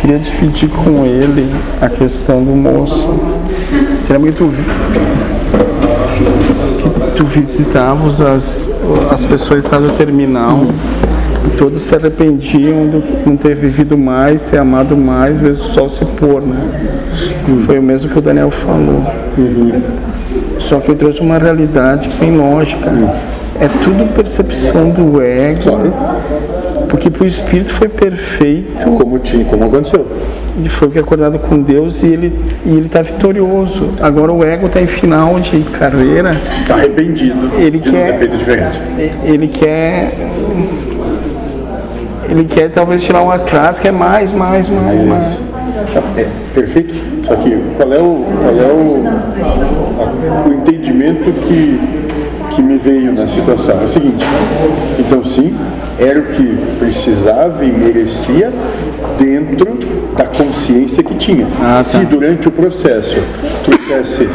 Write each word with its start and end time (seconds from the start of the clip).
queria 0.00 0.18
dividir 0.18 0.68
com 0.68 1.04
ele 1.04 1.50
a 1.80 1.88
questão 1.88 2.42
do 2.42 2.52
moço. 2.52 3.08
Você 3.98 4.12
lembra 4.12 4.32
que 4.32 4.38
tu, 4.38 4.50
que 6.82 7.16
tu 7.16 7.24
visitavas 7.24 8.20
as, 8.20 8.70
as 9.10 9.24
pessoas 9.24 9.64
em 9.64 9.66
estado 9.66 9.90
terminal 9.92 10.60
e 11.46 11.56
todos 11.56 11.82
se 11.82 11.94
arrependiam 11.94 12.88
de 12.88 13.02
não 13.28 13.36
ter 13.36 13.54
vivido 13.54 13.96
mais, 13.96 14.42
ter 14.42 14.58
amado 14.58 14.96
mais, 14.96 15.38
vezes 15.38 15.62
o 15.62 15.68
sol 15.72 15.88
se 15.88 16.04
pôr, 16.04 16.42
né? 16.42 16.58
Foi 17.64 17.78
o 17.78 17.82
mesmo 17.82 18.10
que 18.10 18.18
o 18.18 18.22
Daniel 18.22 18.50
falou. 18.50 19.04
Só 20.58 20.80
que 20.80 20.90
eu 20.90 20.96
trouxe 20.96 21.20
uma 21.20 21.38
realidade 21.38 22.08
que 22.08 22.16
tem 22.18 22.36
lógica. 22.36 22.90
É 23.60 23.68
tudo 23.82 24.12
percepção 24.14 24.90
do 24.90 25.22
ego. 25.22 25.70
Porque 26.88 27.10
para 27.10 27.24
o 27.24 27.26
espírito 27.26 27.72
foi 27.72 27.88
perfeito 27.88 28.84
Como, 28.96 29.18
tinha, 29.18 29.44
como 29.44 29.64
aconteceu. 29.64 30.06
e 30.62 30.68
foi 30.68 30.88
que 30.88 30.98
acordado 30.98 31.38
com 31.38 31.60
Deus 31.60 32.02
e 32.02 32.06
ele 32.06 32.32
e 32.64 32.70
ele 32.70 32.86
está 32.86 33.02
vitorioso. 33.02 33.90
Agora 34.00 34.32
o 34.32 34.44
ego 34.44 34.66
está 34.66 34.80
em 34.80 34.86
final 34.86 35.38
de 35.40 35.60
carreira. 35.78 36.40
Está 36.60 36.74
arrependido 36.74 37.50
Ele 37.58 37.80
quer-. 37.80 38.22
Ele 39.24 39.48
quer 39.48 40.12
ele 42.28 42.44
quer 42.44 42.70
talvez 42.70 43.02
tirar 43.02 43.22
uma 43.22 43.38
classe 43.38 43.80
que 43.80 43.88
é 43.88 43.92
mais, 43.92 44.32
mais, 44.32 44.68
mais, 44.68 45.04
mais. 45.04 45.38
É, 46.16 46.26
perfeito. 46.54 46.94
Só 47.24 47.34
que 47.36 47.56
qual 47.76 47.92
é 47.92 47.98
o, 47.98 48.24
qual 48.40 48.54
é 48.54 48.72
o, 48.72 50.48
o 50.48 50.52
entendimento 50.52 51.32
que, 51.32 52.05
que 52.56 52.62
me 52.62 52.78
veio 52.78 53.12
na 53.12 53.26
situação? 53.26 53.78
É 53.82 53.84
o 53.84 53.88
seguinte, 53.88 54.24
então 54.98 55.22
sim, 55.22 55.54
era 55.98 56.18
o 56.18 56.24
que 56.24 56.58
precisava 56.78 57.62
e 57.62 57.70
merecia 57.70 58.50
dentro 59.18 59.76
da 60.16 60.24
consciência 60.24 61.02
que 61.02 61.14
tinha. 61.16 61.46
Ah, 61.60 61.76
tá. 61.76 61.82
Se 61.82 61.98
durante 62.06 62.48
o 62.48 62.50
processo 62.50 63.16
trouxesse 63.62 64.26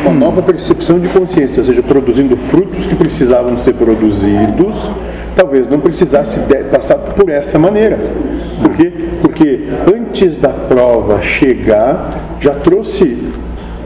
uma 0.00 0.14
nova 0.14 0.40
percepção 0.40 0.98
de 0.98 1.08
consciência, 1.08 1.60
ou 1.60 1.64
seja, 1.64 1.82
produzindo 1.82 2.34
frutos 2.34 2.86
que 2.86 2.94
precisavam 2.94 3.58
ser 3.58 3.74
produzidos, 3.74 4.90
talvez 5.36 5.68
não 5.68 5.80
precisasse 5.80 6.40
passar 6.72 6.96
por 6.96 7.28
essa 7.28 7.58
maneira. 7.58 7.98
Por 8.62 8.74
quê? 8.74 8.90
Porque 9.20 9.68
antes 9.94 10.38
da 10.38 10.48
prova 10.48 11.20
chegar, 11.20 12.10
já 12.40 12.54
trouxe 12.54 13.18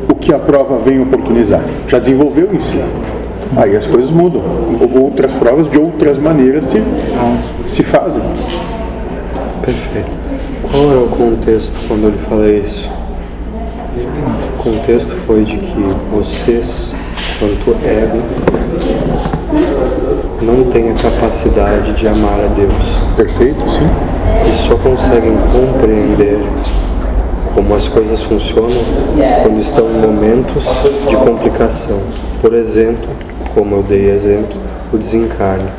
o 0.08 0.14
que 0.14 0.32
a 0.32 0.38
prova 0.38 0.78
vem 0.78 1.00
oportunizar, 1.00 1.62
já 1.88 1.98
desenvolveu 1.98 2.54
em 2.54 2.60
si. 2.60 2.80
Aí 3.56 3.76
as 3.76 3.86
coisas 3.86 4.10
mudam. 4.10 4.42
Ou- 4.80 5.04
Outras 5.04 5.32
provas 5.34 5.68
de 5.68 5.78
outras 5.78 6.18
maneiras 6.18 6.64
se, 6.66 6.82
se 7.66 7.82
fazem. 7.82 8.22
Perfeito. 9.62 10.10
Qual 10.70 10.92
é 10.92 10.96
o 10.96 11.06
contexto 11.08 11.78
quando 11.86 12.08
ele 12.08 12.18
fala 12.28 12.48
isso? 12.48 12.90
O 14.58 14.62
contexto 14.62 15.14
foi 15.26 15.44
de 15.44 15.56
que 15.58 15.76
vocês, 16.12 16.92
quanto 17.38 17.76
ego, 17.86 18.18
não 20.42 20.64
têm 20.70 20.90
a 20.90 20.94
capacidade 20.94 21.92
de 21.94 22.08
amar 22.08 22.40
a 22.40 22.46
Deus 22.54 22.98
Perfeito? 23.16 23.68
Sim. 23.70 23.88
e 24.50 24.54
só 24.68 24.74
conseguem 24.76 25.32
compreender 25.52 26.38
como 27.54 27.74
as 27.74 27.86
coisas 27.86 28.22
funcionam 28.22 28.70
quando 29.42 29.60
estão 29.60 29.86
em 29.88 30.06
momentos 30.06 30.64
de 31.08 31.16
complicação. 31.16 32.00
Por 32.42 32.52
exemplo, 32.54 33.08
como 33.54 33.76
eu 33.76 33.82
dei 33.82 34.10
exemplo, 34.10 34.60
o 34.92 34.98
desencarne. 34.98 35.70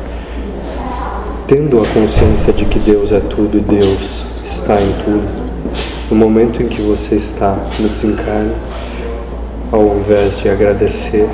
Tendo 1.46 1.80
a 1.80 1.86
consciência 1.86 2.52
de 2.52 2.64
que 2.64 2.78
Deus 2.78 3.12
é 3.12 3.20
tudo 3.20 3.58
e 3.58 3.60
Deus 3.60 4.24
está 4.44 4.80
em 4.80 4.92
tudo, 5.04 5.28
no 6.10 6.16
momento 6.16 6.62
em 6.62 6.66
que 6.66 6.80
você 6.82 7.16
está 7.16 7.56
no 7.78 7.88
desencarne, 7.88 8.52
ao 9.70 9.96
invés 9.98 10.38
de 10.38 10.48
agradecer 10.48 11.28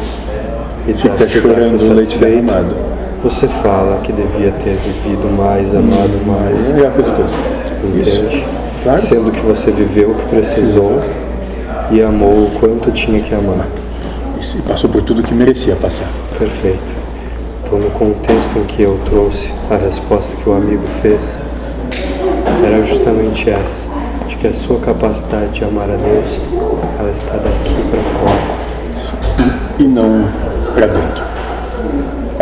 e 0.86 0.92
dar 0.92 1.26
chorando 1.26 1.78
por 1.78 1.91
o 1.91 1.94
leite 1.94 2.19
derramado. 2.19 2.75
você 3.22 3.47
fala 3.47 4.00
que 4.02 4.12
devia 4.12 4.50
ter 4.52 4.75
vivido 4.75 5.31
mais, 5.31 5.75
amado 5.75 6.20
mais, 6.26 6.70
a 6.70 6.91
coisa 6.91 7.12
toda. 7.12 7.28
Isso. 8.00 8.10
entende? 8.10 8.44
Claro. 8.82 9.00
Sendo 9.00 9.31
que 9.31 9.41
você 9.41 9.70
viveu 9.70 10.10
o 10.10 10.14
que 10.14 10.26
precisou 10.28 11.00
e 11.91 12.02
amou 12.02 12.47
o 12.47 12.50
quanto 12.58 12.91
tinha 12.91 13.20
que 13.20 13.34
amar. 13.34 13.66
Isso. 14.42 14.56
E 14.58 14.62
passou 14.62 14.91
por 14.91 15.03
tudo 15.03 15.22
que 15.22 15.32
merecia 15.32 15.76
passar. 15.76 16.08
Perfeito. 16.36 16.92
Então, 17.64 17.78
no 17.78 17.91
contexto 17.91 18.58
em 18.58 18.64
que 18.64 18.82
eu 18.82 18.98
trouxe 19.06 19.48
a 19.70 19.76
resposta 19.76 20.34
que 20.34 20.50
o 20.50 20.53
amigo 20.53 20.82
fez, 21.00 21.38
era 22.66 22.84
justamente 22.84 23.48
essa: 23.48 23.86
de 24.28 24.36
que 24.36 24.48
a 24.48 24.52
sua 24.52 24.81
capacidade 24.81 25.52
de 25.52 25.64
amar 25.64 25.88
a 25.88 25.97
Deus, 25.97 26.38
ela 26.98 27.10
está 27.12 27.34
daqui 27.34 27.75
para 27.91 28.02
fora. 28.19 28.42
E 29.78 29.84
não 29.84 30.28
para 30.75 30.86
dentro. 30.88 31.25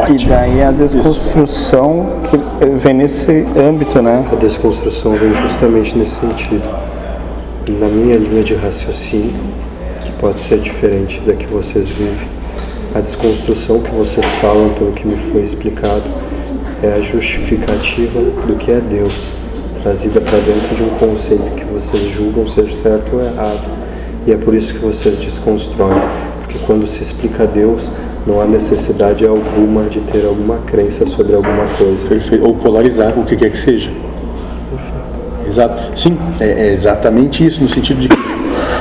E 0.08 0.26
daí 0.26 0.62
a 0.62 0.70
desconstrução 0.70 2.20
que 2.30 2.66
vem 2.78 2.94
nesse 2.94 3.46
âmbito, 3.56 4.00
né? 4.00 4.24
A 4.32 4.34
desconstrução 4.36 5.12
vem 5.12 5.34
justamente 5.42 5.96
nesse 5.96 6.14
sentido. 6.14 6.66
Na 7.68 7.86
minha 7.86 8.16
linha 8.16 8.42
de 8.42 8.54
raciocínio, 8.54 9.34
que 10.10 10.20
pode 10.20 10.40
ser 10.40 10.58
diferente 10.58 11.20
da 11.20 11.34
que 11.34 11.46
vocês 11.46 11.88
vivem, 11.88 12.28
a 12.94 13.00
desconstrução 13.00 13.80
que 13.80 13.90
vocês 13.90 14.26
falam, 14.40 14.70
pelo 14.74 14.92
que 14.92 15.06
me 15.06 15.16
foi 15.30 15.42
explicado, 15.42 16.02
é 16.82 16.92
a 16.92 17.00
justificativa 17.00 18.20
do 18.20 18.56
que 18.58 18.70
é 18.70 18.80
Deus, 18.80 19.30
trazida 19.82 20.20
para 20.20 20.38
dentro 20.38 20.74
de 20.76 20.82
um 20.82 20.90
conceito 20.98 21.50
que 21.54 21.64
vocês 21.64 22.10
julgam 22.10 22.46
ser 22.48 22.72
certo 22.74 23.16
ou 23.16 23.24
errado. 23.24 23.60
E 24.26 24.32
é 24.32 24.36
por 24.36 24.54
isso 24.54 24.72
que 24.74 24.80
vocês 24.80 25.18
desconstroem, 25.18 26.00
porque 26.40 26.58
quando 26.66 26.86
se 26.86 27.02
explica 27.02 27.46
Deus, 27.46 27.88
não 28.26 28.40
há 28.40 28.46
necessidade 28.46 29.26
alguma 29.26 29.84
de 29.84 30.00
ter 30.00 30.26
alguma 30.26 30.58
crença 30.66 31.06
sobre 31.06 31.34
alguma 31.34 31.64
coisa. 31.78 32.06
Perfeito. 32.06 32.44
Ou 32.44 32.54
polarizar 32.54 33.18
o 33.18 33.24
que 33.24 33.36
quer 33.36 33.50
que 33.50 33.58
seja. 33.58 33.90
Exato. 35.48 35.98
Sim, 35.98 36.18
é, 36.38 36.68
é 36.68 36.72
exatamente 36.72 37.44
isso, 37.44 37.62
no 37.62 37.68
sentido 37.68 38.00
de 38.00 38.08
que 38.08 38.16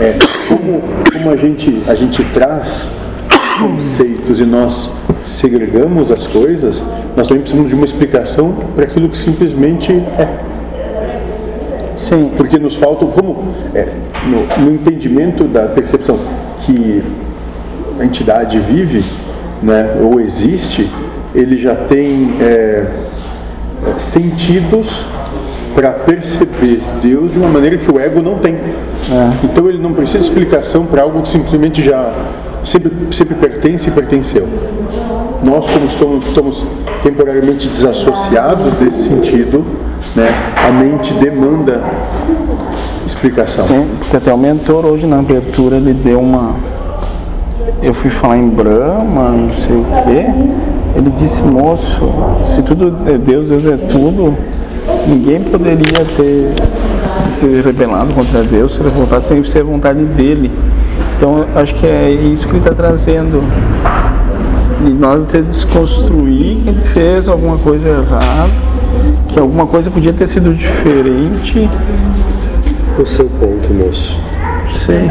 é, 0.01 0.17
como, 0.49 0.81
como 1.11 1.29
a, 1.29 1.37
gente, 1.37 1.83
a 1.87 1.93
gente 1.93 2.23
traz 2.33 2.87
conceitos 3.59 4.41
e 4.41 4.45
nós 4.45 4.89
segregamos 5.25 6.11
as 6.11 6.25
coisas, 6.25 6.81
nós 7.15 7.27
também 7.27 7.41
precisamos 7.41 7.69
de 7.69 7.75
uma 7.75 7.85
explicação 7.85 8.53
para 8.75 8.85
aquilo 8.85 9.07
que 9.07 9.17
simplesmente 9.17 9.93
é. 9.93 10.49
Sim, 11.95 12.31
Porque 12.35 12.57
nos 12.57 12.75
falta, 12.75 13.05
como 13.05 13.53
é, 13.75 13.87
no, 14.25 14.65
no 14.65 14.71
entendimento 14.73 15.43
da 15.43 15.67
percepção 15.67 16.17
que 16.65 17.03
a 17.99 18.05
entidade 18.05 18.57
vive, 18.59 19.03
né, 19.61 19.97
ou 20.01 20.19
existe, 20.19 20.89
ele 21.35 21.57
já 21.57 21.75
tem 21.75 22.33
é, 22.39 22.87
sentidos 23.99 25.05
para 25.79 25.91
perceber 25.91 26.81
Deus 27.01 27.31
de 27.31 27.39
uma 27.39 27.47
maneira 27.47 27.77
que 27.77 27.89
o 27.89 27.97
ego 27.97 28.21
não 28.21 28.39
tem. 28.39 28.57
Então 29.41 29.69
ele 29.69 29.77
não 29.77 29.93
precisa 29.93 30.19
de 30.19 30.25
explicação 30.25 30.85
para 30.85 31.03
algo 31.03 31.21
que 31.21 31.29
simplesmente 31.29 31.81
já 31.81 32.13
sempre, 32.65 32.91
sempre 33.13 33.35
pertence 33.35 33.87
e 33.87 33.91
pertenceu. 33.93 34.45
Nós, 35.41 35.65
como 35.65 35.85
estamos, 35.85 36.25
estamos 36.27 36.65
temporariamente 37.01 37.69
desassociados 37.69 38.73
desse 38.73 39.07
sentido, 39.07 39.63
né, 40.17 40.27
a 40.57 40.69
mente 40.69 41.13
demanda 41.13 41.81
explicação. 43.05 43.65
sim, 43.65 43.87
porque 43.99 44.17
até 44.17 44.33
o 44.33 44.37
mentor 44.37 44.85
hoje 44.85 45.07
na 45.07 45.19
abertura 45.19 45.77
ele 45.77 45.93
deu 45.93 46.19
uma. 46.19 46.55
Eu 47.81 47.93
fui 47.93 48.09
falar 48.09 48.37
em 48.37 48.49
Brahma, 48.49 49.29
não 49.29 49.53
sei 49.53 49.77
o 49.77 49.85
quê. 50.03 50.25
Ele 50.97 51.09
disse, 51.11 51.41
moço, 51.41 52.01
se 52.43 52.61
tudo 52.63 52.93
é 53.07 53.17
Deus, 53.17 53.47
Deus 53.47 53.65
é 53.65 53.77
tudo, 53.77 54.35
ninguém 55.09 55.41
poderia 55.41 56.05
ter 56.15 56.53
se 57.31 57.61
rebelado 57.61 58.13
contra 58.13 58.43
Deus, 58.43 58.75
se 58.75 58.81
revoltar 58.81 59.21
sem 59.21 59.43
ser 59.43 59.63
vontade 59.63 60.03
dele. 60.03 60.51
Então 61.17 61.45
acho 61.55 61.73
que 61.75 61.85
é 61.85 62.11
isso 62.11 62.47
que 62.47 62.53
ele 62.53 62.59
está 62.59 62.73
trazendo. 62.73 63.43
E 64.85 64.89
nós 64.89 65.25
ter 65.25 65.43
que 65.43 65.49
desconstruir 65.49 66.63
que 66.63 66.69
ele 66.69 66.81
fez 66.81 67.27
alguma 67.27 67.57
coisa 67.57 67.89
errada, 67.89 68.49
que 69.27 69.39
alguma 69.39 69.67
coisa 69.67 69.89
podia 69.89 70.13
ter 70.13 70.27
sido 70.27 70.53
diferente. 70.53 71.69
O 72.97 73.05
seu 73.05 73.25
ponto, 73.25 73.73
moço, 73.73 74.17
Sim. 74.77 75.09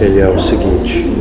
ele 0.00 0.20
é 0.20 0.28
o 0.28 0.40
seguinte: 0.40 1.12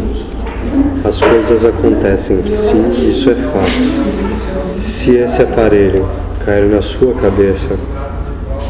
as 1.03 1.19
coisas 1.19 1.63
acontecem 1.63 2.45
sim, 2.45 3.09
isso 3.09 3.29
é 3.29 3.35
fato. 3.35 4.79
Se 4.79 5.15
esse 5.15 5.41
aparelho 5.41 6.05
cair 6.45 6.69
na 6.69 6.81
sua 6.81 7.13
cabeça 7.13 7.75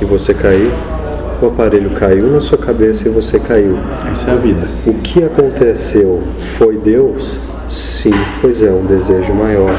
e 0.02 0.06
você 0.06 0.34
cair, 0.34 0.72
o 1.42 1.48
aparelho 1.48 1.92
caiu 1.92 2.28
na 2.28 2.42
sua 2.42 2.58
cabeça 2.58 3.08
e 3.08 3.12
você 3.12 3.40
caiu. 3.40 3.78
Essa 4.12 4.32
é 4.32 4.34
a 4.34 4.38
vida. 4.38 4.68
O 4.86 4.94
que 4.96 5.24
aconteceu 5.24 6.24
foi 6.58 6.78
Deus? 6.78 7.38
Sim, 7.70 8.14
pois 8.42 8.64
é 8.64 8.72
um 8.72 8.86
desejo 8.86 9.34
maior. 9.34 9.76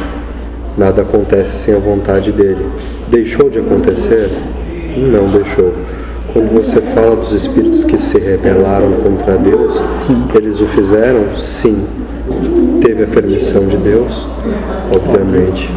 Nada 0.76 1.02
acontece 1.02 1.56
sem 1.58 1.74
a 1.74 1.78
vontade 1.78 2.30
dele. 2.30 2.66
Deixou 3.08 3.50
de 3.50 3.58
acontecer? 3.58 4.30
Não 4.96 5.26
deixou. 5.28 5.72
Quando 6.32 6.52
você 6.52 6.80
fala 6.80 7.16
dos 7.16 7.32
espíritos 7.32 7.82
que 7.82 7.98
se 7.98 8.18
rebelaram 8.18 8.92
contra 9.02 9.36
Deus, 9.36 9.74
Sim. 10.02 10.24
eles 10.34 10.60
o 10.60 10.66
fizeram? 10.66 11.36
Sim. 11.36 11.84
Teve 12.80 13.04
a 13.04 13.06
permissão 13.06 13.66
de 13.66 13.76
Deus? 13.78 14.26
Obviamente. 14.94 15.68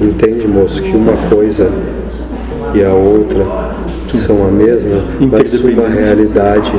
Entende, 0.00 0.46
moço, 0.48 0.80
que 0.82 0.96
uma 0.96 1.12
coisa 1.28 1.68
e 2.74 2.82
a 2.84 2.92
outra 2.92 3.44
são 4.08 4.46
a 4.46 4.50
mesma, 4.50 5.02
mas 5.20 5.60
uma 5.60 5.88
realidade 5.88 6.72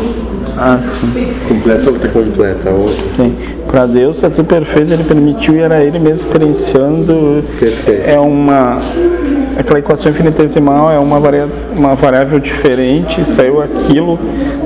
Ah, 0.57 0.79
sim. 0.81 1.27
Completa 1.47 1.89
outra. 1.89 2.09
completa 2.09 2.69
a 2.69 2.73
outra. 2.73 3.03
Sim. 3.15 3.35
Para 3.68 3.85
Deus 3.85 4.21
é 4.23 4.29
tudo 4.29 4.45
perfeito, 4.45 4.91
Ele 4.91 5.03
permitiu 5.03 5.56
e 5.56 5.59
era 5.59 5.83
Ele 5.83 5.97
mesmo 6.00 6.27
experienciando. 6.27 7.44
Perfeito. 7.59 8.01
É 8.09 8.19
uma. 8.19 8.79
Aquela 9.57 9.80
equação 9.80 10.12
infinitesimal 10.12 10.92
é 10.92 10.98
uma, 10.98 11.19
varia, 11.19 11.48
uma 11.75 11.94
variável 11.95 12.39
diferente, 12.39 13.24
saiu 13.25 13.62
aquilo, 13.62 14.18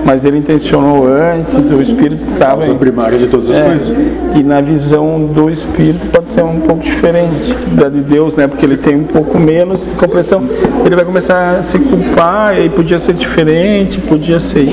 mas 0.06 0.26
ele 0.26 0.38
intencionou 0.38 1.08
antes, 1.08 1.72
o 1.72 1.82
Espírito 1.82 2.24
estava. 2.34 2.62
Causa 2.62 2.76
primária 2.76 3.18
de 3.18 3.28
todas 3.28 3.50
as 3.50 3.56
É, 3.56 3.64
coisas. 3.66 3.98
e 4.36 4.44
na 4.44 4.62
visão 4.62 5.26
do 5.26 5.50
Espírito 5.50 6.06
pode 6.08 6.32
ser 6.34 6.44
um 6.44 6.60
pouco 6.62 6.84
diferente 6.84 7.54
da 7.74 7.90
de 7.90 8.02
Deus, 8.02 8.36
né? 8.36 8.48
Porque 8.48 8.66
ele 8.66 8.78
tem 8.78 8.96
um 8.96 9.04
pouco 9.04 9.38
menos 9.40 9.82
de 9.82 9.90
compreensão. 9.92 10.44
Ele 10.86 10.96
vai 10.96 11.04
começar 11.06 11.58
a 11.60 11.64
se 11.64 11.80
culpar 11.80 12.60
e 12.60 12.70
podia 12.70 13.00
ser 13.00 13.14
diferente, 13.14 14.00
podia 14.02 14.40
ser. 14.40 14.60